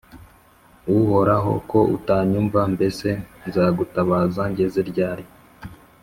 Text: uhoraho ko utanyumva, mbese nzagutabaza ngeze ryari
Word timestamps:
uhoraho 0.97 1.53
ko 1.69 1.79
utanyumva, 1.97 2.59
mbese 2.73 3.09
nzagutabaza 3.47 4.41
ngeze 4.51 4.79
ryari 4.89 5.25